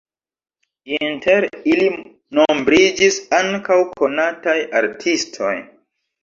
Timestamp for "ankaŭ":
3.41-3.77